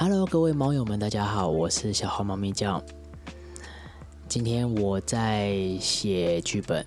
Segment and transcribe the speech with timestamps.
[0.00, 2.80] Hello，各位猫友们，大家好，我是小花猫咪酱。
[4.28, 6.84] 今天我在写剧本。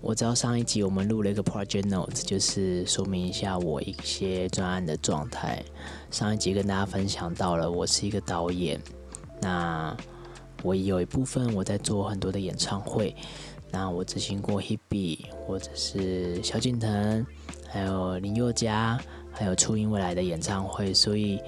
[0.00, 5.62] 我知道上一集我们录了一个 project note，就是说明一下我一些专案的状态。
[6.10, 8.80] 上一集跟大家分享到了，我是一个导演。
[9.40, 9.96] 那
[10.64, 13.14] 我有一部分我在做很多的演唱会。
[13.70, 17.24] 那我执行过 Hebe，或者是萧敬腾，
[17.68, 19.00] 还有林宥嘉，
[19.40, 20.92] 还有初音未来的演唱会。
[20.92, 21.40] 所以，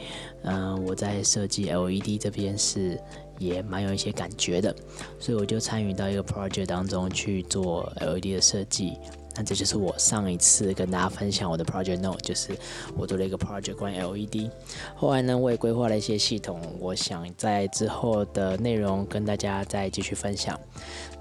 [0.43, 2.99] 嗯，我在设计 LED 这边是
[3.39, 4.75] 也蛮有一些感觉的。
[5.21, 8.95] 所以我就参与到一个 project 当中去做 LED 的设计。
[9.35, 12.51] 那这就是我上一次跟大家分享我的 project note，就是
[12.95, 14.51] 我做了一个 project 关于 LED。
[14.95, 20.61] 后来呢，我也规划了一些系统，我想在之后的内容跟大家再继续分享。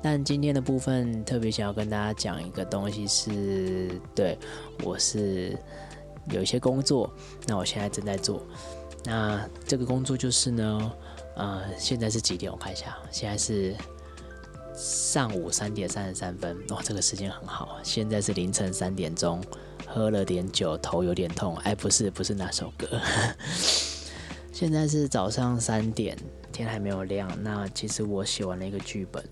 [0.01, 4.37] 但今天的部分特别想要跟大家讲一个东西，是对
[4.83, 5.57] 我是
[6.29, 7.11] 有一些工作，
[7.47, 8.45] 那我现在正在做。
[9.03, 10.93] 那这个工作就是呢，
[11.35, 12.51] 呃，现在是几点？
[12.51, 13.75] 我看一下，现在是。
[14.73, 17.77] 上午三点三十三分，哇，这个时间很好。
[17.83, 19.43] 现在是凌晨三点钟，
[19.85, 21.57] 喝了点酒，头有点痛。
[21.57, 22.87] 哎，不是，不是那首歌。
[24.53, 26.17] 现在是早上三点，
[26.53, 27.29] 天还没有亮。
[27.43, 29.23] 那其实我写完了一个剧本，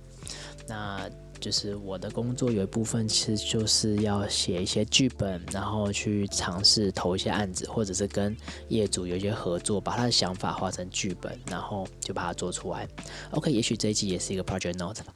[0.68, 1.10] 那。
[1.40, 8.36] 就是我的工作有一部分其实就是要写一些剧本，然后去尝试投一些案子，或者是跟
[8.68, 12.88] 业主有一些合作，把他的想法画成剧本，然后就把它做出来。
[13.32, 15.14] OK，也许这一集也是一个 project note 吧。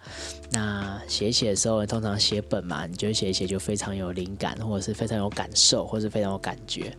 [0.51, 6.95] 那写写的时候，通常写本嘛，你就写一写就非常有灵感，或者是非常有感受，或是非常有感觉。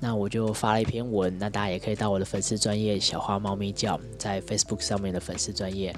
[0.00, 5.94] 那我就发了一篇文，那大家也可以到我的粉丝专业小花猫咪叫在 Facebook 上面的粉丝专业。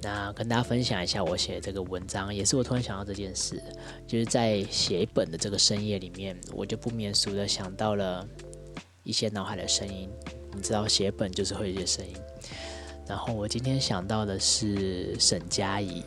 [0.00, 3.60] 那跟大家分享一下我写这个文章，也是我突然想到这件事，
[4.06, 8.26] 就是在写本的这个深夜里面，我就不免俗的想到了
[9.02, 10.08] 一些脑海的声音。
[10.54, 12.14] 你知道写本就是会有一些声音，
[13.06, 16.02] 然后我今天想到的是沈佳宜，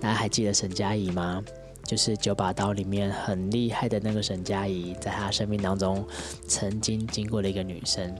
[0.00, 1.42] 大家还记得沈佳宜吗？
[1.84, 6.06] 就是九把刀里面很厉害的那个沈佳宜，在她生命当中
[6.46, 8.14] 曾经经过的一个女生。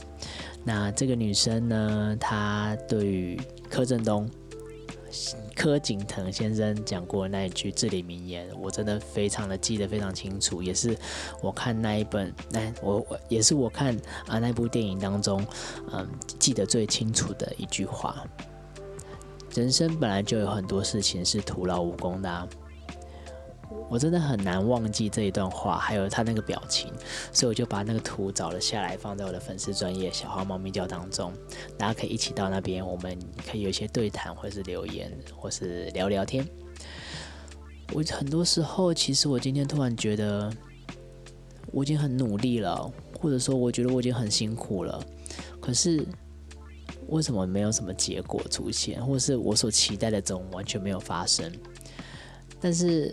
[0.64, 4.28] 那这个女生呢，她对于柯震东。
[5.54, 10.96] 柯景腾先生讲过那一句至理名言，我真的非常的记得非常清楚，也是
[11.42, 15.44] 我看那一本，那我我也是我看啊那部电影当中，
[15.92, 18.24] 嗯，记得最清楚的一句话。
[19.54, 22.48] 人生本来就有很多事情是徒劳无功的。
[23.90, 26.92] 我真的很难忘记这一段话，还有他那个表情，
[27.32, 31.32] 所以我就把那个图找了下来，放在我的粉丝专业小花猫咪教当中，
[31.76, 33.18] 大家可以一起到那边，我们
[33.50, 36.48] 可以有一些对谈，或是留言，或是聊聊天。
[37.92, 40.48] 我很多时候，其实我今天突然觉得，
[41.72, 45.04] 我已经很努力了，或者说我觉得我已经很辛苦了，
[45.60, 46.06] 可是
[47.08, 51.52] 为什么没有什么结果出现，或是我所期待的这种完全没有发生？
[52.60, 53.12] 但是。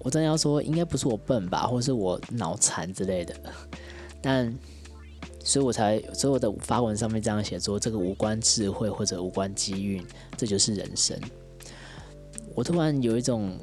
[0.00, 3.34] 我真的要说，应该不是我笨吧，或是我脑残之类的，
[4.20, 4.54] 但，
[5.42, 10.04] 所以我才所有的发文上面这样写说，这个无关智慧或者无关机运，
[10.36, 11.18] 这就是人生。
[12.54, 13.58] 我突然有一种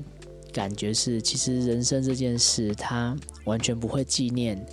[0.52, 3.16] 感觉是，其实人生这件事，它
[3.46, 4.63] 完全不会纪念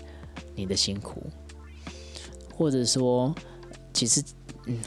[0.55, 1.23] 你的辛苦，
[2.55, 3.35] 或者说，
[3.93, 4.23] 其实，
[4.67, 4.79] 嗯。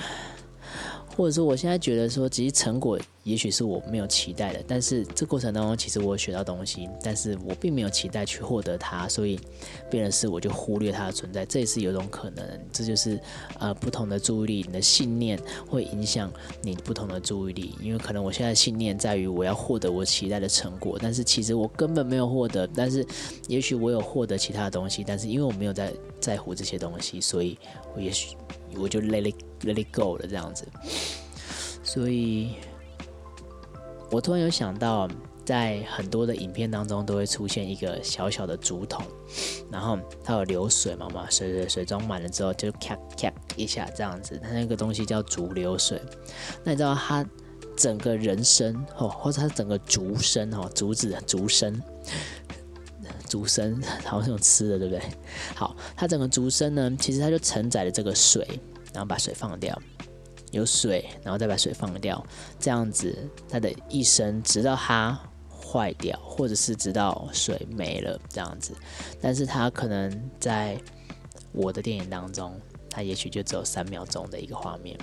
[1.18, 9.40] 或者说，我现在觉得说，其实成果也许是我没有期待的，但是这过程当中，其实我学到东西，但是我并没有期待去获得它，所以
[9.92, 12.44] 变的是我就忽略它的存在，这也是有种可能。
[12.72, 13.20] 这就是
[13.60, 16.32] 呃不同的注意力，你的信念会影响
[16.64, 23.06] 你不同的注意力，因为可能我现在信念在于我要获得我期待的成果，但是其实我根本没有获得，但是
[23.48, 27.56] 也许我有获得其他的东西，但是因为我没有在在乎这些东西，所以
[27.96, 28.36] 我也许
[28.76, 30.68] 我就 let it let it go 了这样子。
[31.84, 32.54] 所以，
[34.12, 35.08] 我突然有想到，
[35.46, 39.04] 在很多的影片当中都会出现一个小小的竹筒，
[39.72, 46.02] 然后它有流水嘛嘛，水水水装满了之后就咔咔一下这样子，它那个东西叫竹流水。
[46.64, 47.26] 那你知道它
[47.76, 51.82] 整个人生哦，或者它整个竹身哦，竹子竹身，
[53.30, 55.02] 竹身好像是用吃的，对不对？
[55.56, 58.46] 好，它整个竹身呢，其实它就承载了这个水，
[58.94, 59.82] 然后把水放掉。
[60.52, 62.24] 有水，然后再把水放掉，
[62.60, 63.18] 这样子
[63.50, 65.20] 它的一生，直到它
[65.50, 68.74] 坏掉，或者是直到水没了这样子。
[69.20, 70.78] 但是它可能在
[71.52, 72.60] 我的电影当中，
[72.90, 74.98] 它也许就只有三秒钟的一个画面，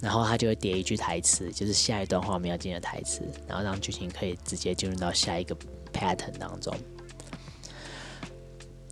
[0.00, 5.56] 然后它就会叠一句台词，就是下一段画面要进的台词，然后让剧情可以直接进入到下一个
[5.92, 6.74] pattern 当中。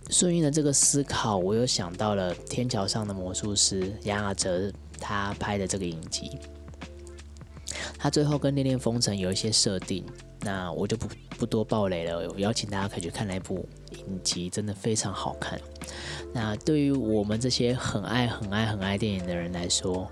[0.09, 4.71] 顺应了这个思考，我又想到了《天桥上的魔术师》杨雅哲
[5.05, 6.39] 他拍的这个影集，
[7.97, 10.05] 他最后跟《恋恋风尘》有一些设定，
[10.39, 11.07] 那我就不
[11.37, 12.29] 不多爆雷了。
[12.29, 15.59] 我邀请大家可以去看那部影集，真的非常好看。
[16.31, 20.09] 那对于我们这些很爱、很爱、很爱电影的人来说，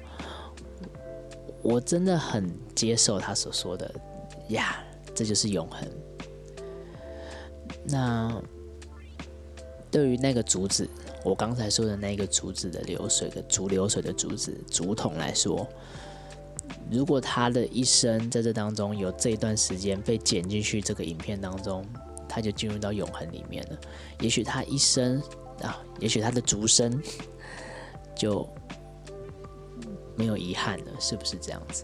[1.62, 3.90] 我真的很接受他所说的
[4.50, 4.84] 呀，
[5.16, 5.88] 这就是永恒。
[7.86, 8.42] 那。
[9.90, 10.88] 对于那个竹子，
[11.24, 15.68] 我刚才说的那个竹子的流水的竹流水的竹子竹筒来说，
[16.90, 21.86] 如果他的一生在这当中有这一段时间被剪进去这个影片当中，
[22.28, 23.78] 他就进入到永恒里面了。
[24.20, 25.22] 也许他一生
[25.62, 27.02] 啊，也许他的竹生
[28.16, 28.48] 就
[30.16, 31.84] 没有遗憾了，是不是这样子？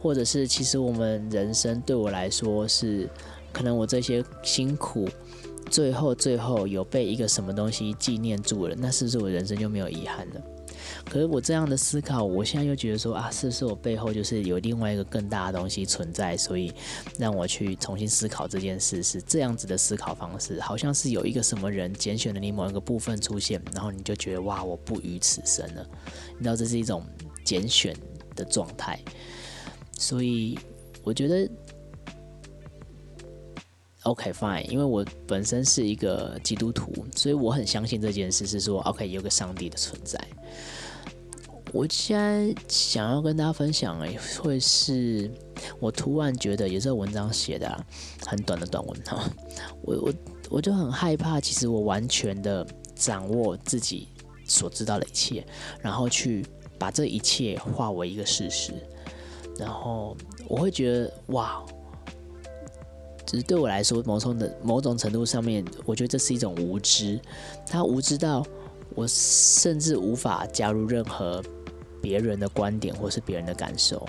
[0.00, 3.08] 或者是其实我们人生对我来说是，
[3.52, 5.08] 可能我这些辛苦。
[5.70, 10.42] 最后，最后有被一个什么东西纪念住了，那是不是我人生就没有遗憾了？
[11.04, 16.72] 可是我这样的思考，我现在又觉得说啊，是不是我背后就是有另外一个更大的东西存在，所以
[17.18, 25.86] 让我去重新思考这件事，是这样子的思考方式，好像是有一个什么人拣选了你某一个部分出现，然后你就觉得哇，我不于此生了。
[26.36, 27.04] 你知道这是一种
[27.44, 27.94] 拣选
[28.34, 28.98] 的状态，
[29.98, 30.58] 所以
[31.02, 31.48] 我觉得。
[34.08, 40.18] OK fine，因为我本身是一个基督徒，所以我很相信这件事是说 OK 有个上帝的存在。
[41.74, 45.30] 我现在想要跟大家分享诶，会是
[45.78, 47.84] 我突然觉得也是文章写的
[48.24, 49.22] 很短的短文哈，
[49.82, 50.14] 我我
[50.48, 54.08] 我就很害怕，其实我完全的掌握自己
[54.46, 55.46] 所知道的一切，
[55.82, 56.46] 然后去
[56.78, 58.72] 把这一切化为一个事实，
[59.58, 60.16] 然后
[60.48, 61.62] 我会觉得哇。
[63.28, 67.20] 只是对我来说，某种的某种程度上面，我觉得这是一种无知。
[67.66, 68.42] 他无知到
[68.94, 71.44] 我甚至无法加入任何
[72.00, 74.08] 别人的观点或是别人的感受。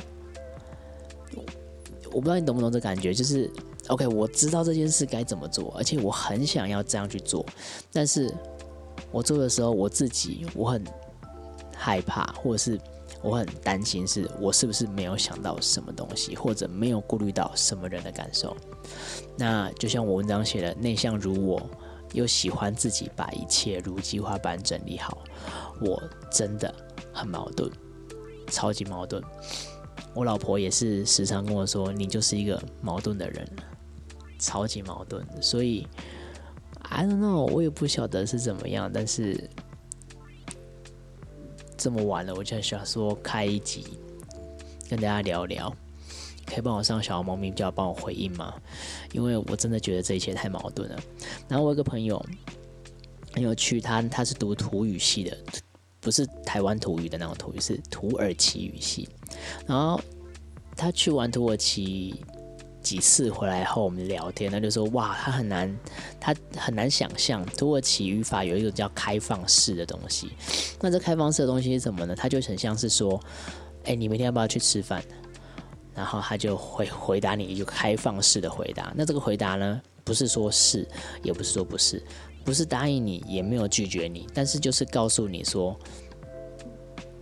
[2.06, 3.13] 我不知道你懂不懂这感觉？
[3.13, 3.51] 就是
[3.88, 7.45] OK，我知道这件事该怎么做，而且我很想要这样去做，
[7.92, 8.33] 但是
[9.12, 10.81] 我做的时候，我自己我很
[11.75, 12.80] 害怕，或者是。
[13.21, 18.56] 我很担心，是我是不是没有想到什么东西，或者没有顾虑到什么人的感受？
[19.38, 21.69] 那就像我文章写的，内向如我，
[22.13, 25.18] 又喜欢自己把一切如计划般整理好，
[25.81, 26.01] 我
[26.31, 26.74] 真的
[27.12, 27.69] 很矛盾，
[28.48, 29.21] 超级矛盾。
[30.13, 33.45] 我老婆也是时常跟我说，你就是一个矛盾的人，
[34.39, 35.25] 超级矛盾。
[35.42, 35.86] 所以
[36.83, 39.50] ，I don't know，我也不晓得是怎么样，但是。
[41.80, 43.86] 这么晚了，我就想说开一集
[44.90, 45.74] 跟大家聊聊，
[46.46, 48.54] 可以帮我上小猫咪叫帮我回应吗？
[49.14, 51.00] 因为我真的觉得这一切太矛盾了。
[51.48, 52.24] 然后我有个朋友
[53.31, 55.38] 很有趣，他他是读土语系的，
[56.02, 59.08] 不是台湾土语的那种土语，是土耳其语系。
[59.66, 60.02] 然后
[60.76, 62.22] 他去玩土耳其。
[62.81, 65.80] 几次回来后，我们聊天，他就说：“哇，他很难，
[66.20, 70.31] 他很难想象土耳其语法有一种叫开放式的东西。
[70.80, 72.16] 那这开放式的东西是什么呢？
[72.16, 73.20] 他就很像是说：，
[73.84, 75.04] 哎，你明天要不要去吃饭？
[75.94, 78.94] 然后他就会回答你一句开放式的回答。
[78.96, 80.88] 那这个回答呢，不是说是，
[81.22, 82.02] 也不是说不是，
[82.46, 85.78] 不是答应你，也没有拒绝你，但是就是告诉你说，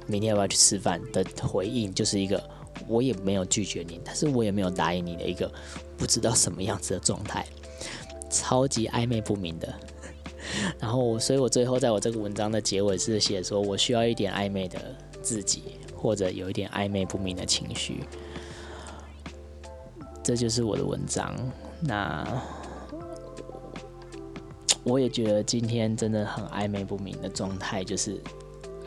[0.05, 2.41] 明天要不要去吃饭的回应，就是一个。”
[2.87, 5.51] 我也没有拒绝你，但是我也没有答应你的一个
[5.97, 7.45] 不知道什么样子的状态，
[8.29, 9.73] 超级暧昧不明的。
[10.79, 14.79] 然后，所以我最后在我这个文章的结尾是写说，我需要一点暧昧的
[15.21, 18.03] 自己，或者有一点暧昧不明的情绪。
[20.23, 21.35] 这就是我的文章。
[21.81, 22.25] 那
[24.83, 28.21] 我也觉得今天真的很暧昧不明的状态，就是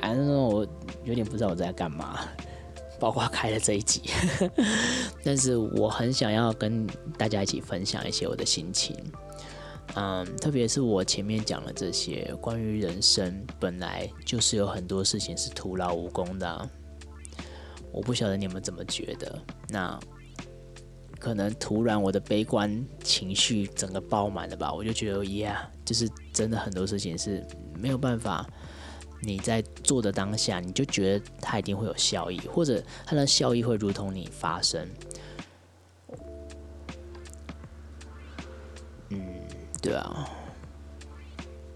[0.01, 0.67] 反正我
[1.05, 2.21] 有点不知道我在干嘛。
[3.01, 4.03] 包括开了这一集，
[5.25, 8.95] 但是我很想要跟大家一起分享一些我的心情，
[9.95, 16.69] 嗯，特别是我前面讲了这些关于人生本来就是有很多事情是徒劳无功的，
[17.91, 19.43] 我不晓得你们怎么觉得？
[19.69, 19.99] 那
[21.19, 24.73] 可能突然我的悲观情绪整个爆满了吧？
[24.73, 28.47] 我就觉得，Yeah，就是真的很多事情是没有办法。
[29.23, 34.89] 你在做的当下，你就觉得它一定会有效益，或者它的效益会如同你发生。
[39.11, 39.23] 嗯，
[39.83, 40.29] 对啊。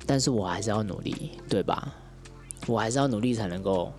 [0.07, 1.95] 但是我还是要努力，对吧？
[2.67, 3.93] 我还是要努力才能够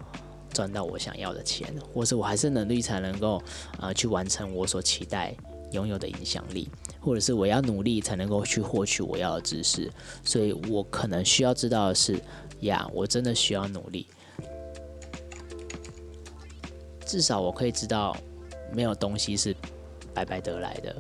[0.52, 3.42] 赚到我想要的钱，或是我还是努力才能够
[3.80, 5.36] 呃去完成我所期待
[5.72, 6.70] 拥有的影响力。
[7.06, 9.92] 或者是我要努力才能够去获取我要的知识，
[10.24, 12.20] 所以我可能需要知道的是，
[12.62, 14.08] 呀，我真的需要努力，
[17.06, 18.18] 至少我可以知道，
[18.74, 19.56] 没有东西是
[20.16, 20.96] 白白得来的，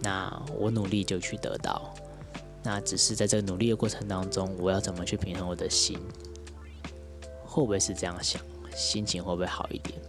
[0.00, 1.92] 那我努力就去得到，
[2.62, 5.98] 那只是在这个努力的过程当中，我要怎么去平衡我的心，
[7.44, 8.40] 会不会是这样想，
[8.76, 10.00] 心情会不会好一点？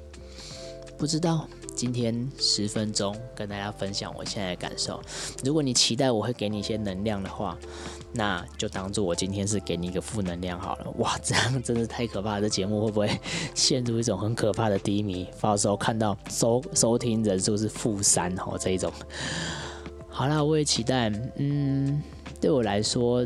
[0.96, 1.50] 不知道。
[1.78, 5.00] 今天十分钟跟大家分享我现在的感受。
[5.44, 7.56] 如果你期待我会给你一些能量的话，
[8.14, 10.90] 那就当做我今天是给你一个负能量好了。
[10.98, 12.42] 哇，这样真是太可怕！
[12.42, 13.08] 这节目会不会
[13.54, 15.28] 陷入一种很可怕的低迷？
[15.40, 18.92] 到时候看到收收听人数是负三哦，这一种。
[20.10, 21.12] 好啦，我也期待。
[21.36, 22.02] 嗯，
[22.42, 23.24] 对我来说，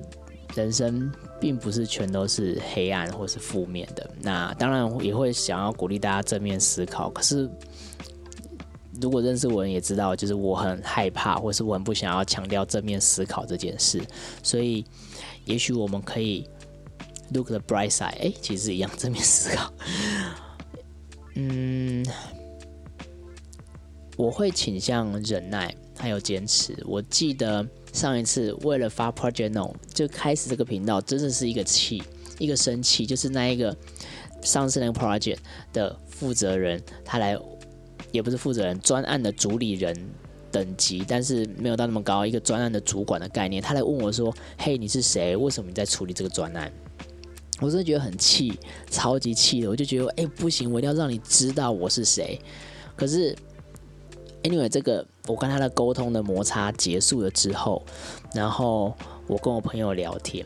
[0.56, 4.12] 人生并不是全都是黑暗或是负面的。
[4.20, 7.50] 那当然也会想要鼓励大家正面思考，可是。
[9.02, 14.00] 如果认识我人也知道，就是我很害怕，或是我很不想要强调正面思考这件事。
[14.44, 14.86] 所以，
[15.46, 16.48] 也许我们可以
[17.34, 19.74] look the bright side，哎，其实一样正面思考。
[21.36, 22.06] 嗯，
[24.18, 26.78] 我会倾向忍耐还有坚持。
[26.86, 32.04] 我记得上一次为了发 project no 就开始这个频道，真的是一个气，
[32.38, 33.76] 一个生气，就是那一个
[34.42, 35.38] 上次那个 project
[35.74, 37.36] 的负责人他来。
[38.12, 39.96] 也不是负责人，专案的主理人
[40.52, 43.62] 等级，但是没有到那么高，一个专案的主管的概念。
[43.62, 45.36] 他来问我说：“嘿，你是谁？
[45.36, 46.72] 为什么你在处理这个专案？”
[47.62, 48.58] 我真的觉得很气，
[48.90, 49.70] 超级气的。
[49.70, 52.40] 我就觉得，哎，不行，我一定要让你知道我是谁。
[52.96, 53.36] 可是
[54.44, 57.86] ，anyway，这个我跟他的沟通的摩擦结束了之后，
[58.34, 58.94] 然后
[59.28, 60.46] 我跟我朋友聊天，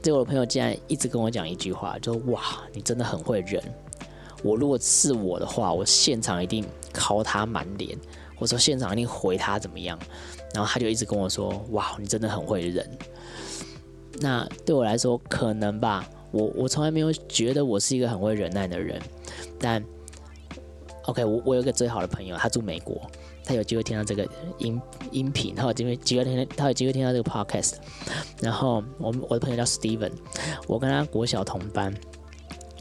[0.00, 2.40] 结果我朋友竟然一直跟我讲一句话，就哇，
[2.72, 3.60] 你真的很会忍。”
[4.42, 7.96] 我如果是我的话，我现场一定敲他满脸，
[8.38, 9.98] 我说现场一定回他怎么样。
[10.54, 12.86] 然后他就一直跟我说：“哇，你真的很会忍。”
[14.20, 19.00] 那对我来说可能吧，我我从来没有觉得我是一个很会忍耐的人。
[19.58, 19.82] 但
[21.06, 23.00] OK，我我有个最好的朋友，他住美国，
[23.44, 24.80] 他有机会听到这个音
[25.10, 27.76] 音频，他有机会机会听，他有机会听到这个 podcast。
[28.40, 30.12] 然后我我的朋友叫 Steven，
[30.66, 31.92] 我跟他国小同班。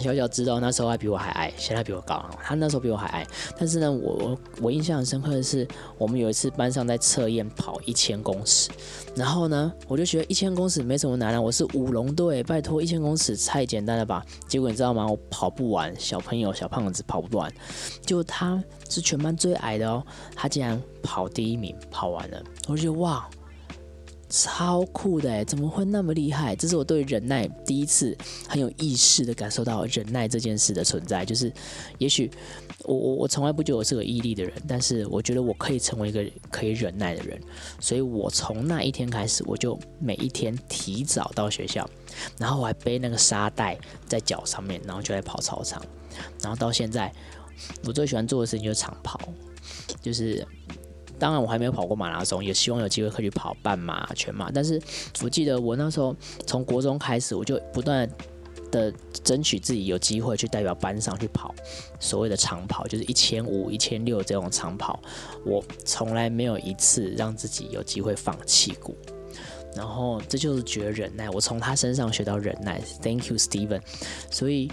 [0.02, 2.26] 小小知道那时候他比我还矮，现在比我高。
[2.44, 3.28] 他那时候比我还矮，
[3.58, 5.68] 但是呢，我我印象很深刻的是，
[5.98, 8.70] 我们有一次班上在测验跑一千公尺，
[9.16, 14.26] 然后呢，我就觉得一千公尺没什么难啊，我是舞龙队，拜托一千公尺太简单了吧？
[14.48, 15.08] 结果你知道吗？
[15.08, 17.52] 我跑不完，小朋友小胖子跑不完，
[18.06, 20.04] 就他是全班最矮的哦，
[20.36, 23.30] 他竟然跑第一名，跑完了，我就觉得哇。
[24.32, 26.56] 超酷的哎，怎么会那么厉害？
[26.56, 31.26] 这是我对忍耐第一次很有意识的感受到忍耐这件事的存在。
[31.26, 31.52] 就是，
[31.98, 32.32] 也许
[32.86, 37.38] 我我我从来不觉得我是个毅力的人，但是我觉得我可以成为一个可以忍耐的人。
[37.82, 41.88] 所以我从那一天开始，我就每一天提早到学校，
[42.38, 45.84] 然后我还背那个沙袋在脚上面，然后就在跑操场。
[46.42, 47.14] 然后到现在，
[47.84, 49.20] 我最喜欢做的事情就是长跑，
[50.02, 50.48] 就是。
[51.22, 54.50] 当然，我还没有跑过马拉松，也希望有机会可以去跑半马、全马。
[54.52, 54.82] 但是
[55.22, 56.16] 我记得我那时候
[56.48, 58.10] 从国中开始，我就不断
[58.72, 58.92] 的
[59.24, 61.54] 争取自己有机会去代表班上去跑
[62.00, 65.00] 所谓的长跑，就是一千五、一千六这种长跑。
[65.46, 68.96] 我从来没有一次让自己有机会放弃过。
[69.76, 72.82] 然后这就是觉得忍耐，我从他身上学到忍耐。
[73.04, 73.82] Thank you, Steven。
[74.32, 74.72] 所以。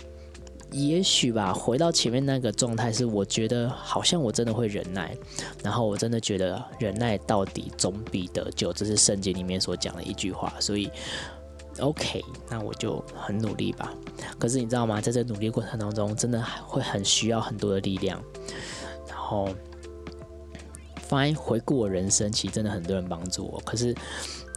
[0.70, 5.16] 也许吧，回到前面那个状态是，我觉得好像我真的会忍耐，
[5.62, 10.52] 然后我真的觉得忍耐到底总比得救，这是圣经里面所讲的一句话。
[10.60, 10.90] 所以
[11.80, 13.94] ，OK，那我就很努力吧。
[14.38, 15.00] 可是你知道吗？
[15.00, 18.22] 在这努力过程当中，真的会很需要很多的力量。
[19.08, 19.48] 然后
[21.08, 23.58] ，fine，回顾我人生，其实真的很多人帮助我。
[23.64, 23.94] 可是，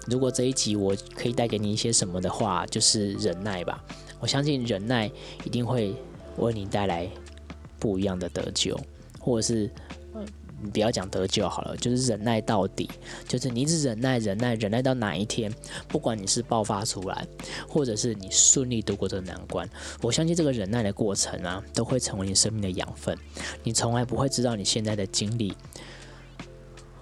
[0.07, 3.81] 如果这一集我可以带给你一些什么的话，就是忍耐吧。
[4.21, 5.11] 我相信忍耐
[5.43, 5.93] 一定会
[6.37, 7.09] 为你带来
[7.79, 8.79] 不一样的得救，
[9.19, 9.69] 或者是，
[10.61, 12.87] 你不要讲得救好了，就是忍耐到底，
[13.27, 15.51] 就是你一直忍耐、忍耐、忍耐到哪一天，
[15.87, 17.27] 不管你是爆发出来，
[17.67, 19.67] 或者是你顺利度过这个难关，
[20.01, 23.17] 我相信这个忍耐的过程啊，都会成为你生命的养分。
[23.63, 25.53] 你从来不会知道你现在的经历。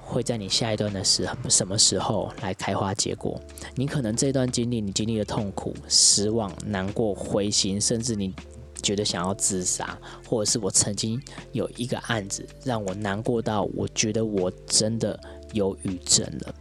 [0.10, 3.40] 会在你下一段的时什么时候来开花结果？
[3.76, 8.34] 你可能这段经历，你经历了痛苦、失望、难过、灰心，甚至你
[8.82, 9.98] 觉得想要自杀，
[10.28, 15.18] 或者是我曾经有一个案子让我难过到我觉得我真的
[15.54, 16.56] 忧郁症了，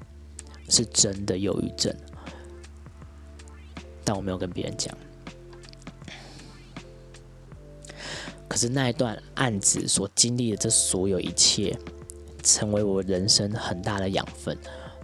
[0.69, 1.95] 是真的忧郁症，
[4.05, 4.95] 但我没有跟别人讲。
[8.47, 11.75] 可是那一段案子所经历的这所有一切。
[12.49, 14.57] 成为我人生很大的养分，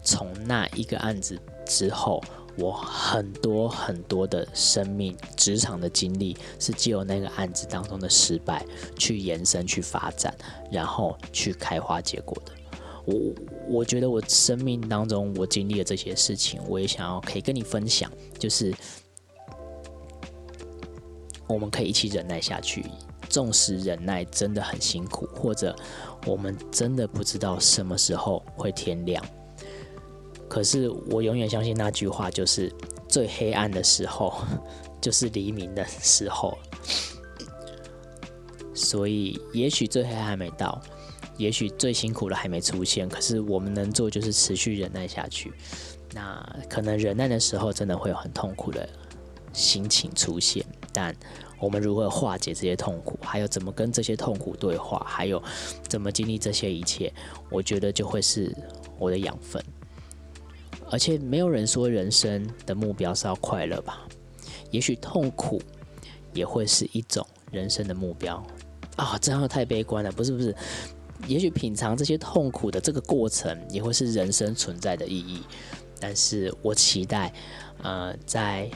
[0.03, 2.23] 从那一个案子之后，
[2.57, 8.65] 我很多很多的生命、职场的经历，是借由那个案子当中的失败
[8.99, 10.35] 去延伸、去发展，
[10.73, 12.53] 然后去开花结果的。
[13.05, 13.15] 我
[13.69, 18.75] 我觉得我生命当中我经历了这些事情，我也想要可以跟你分享，就是
[21.47, 22.87] 我们可以一起忍耐下去。
[23.35, 25.75] 纵使忍耐真的很辛苦，或者
[26.25, 29.21] 我们真的不知道什么时候会天亮，
[30.49, 32.73] 可是我永远相信那句话，就是
[33.09, 34.33] 最黑暗的时候
[35.01, 36.57] 就是黎明的时候。
[38.73, 40.81] 所以，也许最黑还没到，
[41.37, 45.53] 也许最辛苦的还没出现，可是我们能做就是持续忍耐下去。
[46.13, 48.89] 那可能忍耐的时候，真的会有很痛苦的
[49.53, 50.65] 心情出现，
[50.95, 51.15] 但。
[51.61, 55.43] 我们如何化解这些痛苦，还有怎么跟这些痛苦对话，还有
[55.89, 57.11] 怎么经历这些一切，
[57.49, 58.55] 我觉得就会是
[58.99, 59.65] 我的养分。
[60.91, 64.07] 而且没有人说人生的目标是要快乐吧？
[64.71, 65.63] 也许痛苦
[66.35, 68.45] 也会是一种人生的目标
[68.97, 69.17] 啊！
[69.23, 70.55] 这样太悲观了，不是不是？
[71.27, 75.45] 也许品尝这些痛苦的这个过程，也会是人生存在的意义。
[75.99, 77.33] 但是我期待，
[77.83, 78.69] 呃，在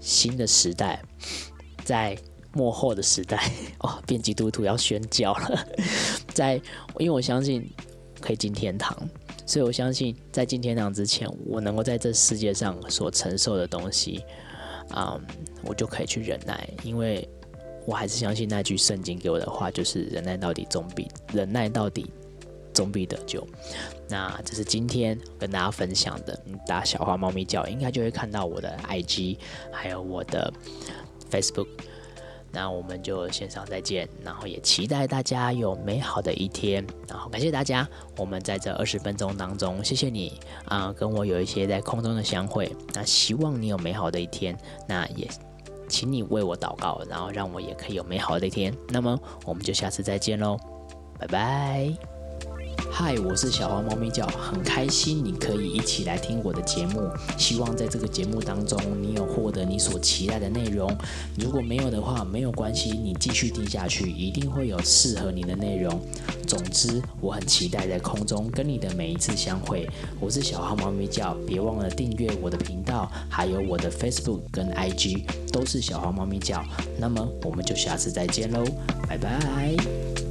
[0.00, 1.00] 新的时代。
[1.84, 2.16] 在
[2.52, 5.66] 幕后的时代， 哦，变基督徒要宣教了。
[6.34, 6.54] 在，
[6.98, 7.68] 因为我相信
[8.20, 8.96] 可以进天堂，
[9.46, 14.22] 所以我相信在进天堂之前，我能够在这世界上所承受的东西，
[14.90, 15.20] 啊，
[15.64, 17.28] 我就可以去忍耐，因为
[17.86, 22.12] 我还是相信那句圣经给我的话，就是忍耐到底总比忍耐到底
[22.80, 23.46] 总比得救。
[24.08, 29.36] 那这是今天跟大家分享的，打小花猫咪叫，应该就会看到我的 IG，
[29.70, 30.52] 还有我的。
[31.30, 31.68] Facebook，
[32.50, 44.58] 那我们就线上再见，然后也期待大家有美好的一天，然后感谢大家，我们在这二十分钟当中，谢谢你啊，跟我有一些在空中的相会，那希望你有美好的一天，
[44.88, 45.28] 那也
[45.88, 50.58] 请你为我祷告，然后让我也可以有美好的一天，那么我们就下次再见喽，
[51.16, 52.09] 拜拜。
[52.92, 57.08] 嗨，我是小黄猫咪叫，很开心你可以一起来听我的节目。
[57.38, 60.94] 希望在这个节目当中，你有获得你所期待的内容。
[61.38, 65.98] 如果没有的话，没有关系，你继续听下去，一定会有适合你的内容。
[66.46, 69.88] 总之，我很期待在空中跟你的每一次相会。
[70.18, 76.62] 我是小黄猫咪叫，别忘了订阅我的频道，还有我的 Facebook 跟 IG 都是小黄猫咪叫。
[76.98, 78.64] 那么，我们就下次再见喽，
[79.08, 80.29] 拜拜。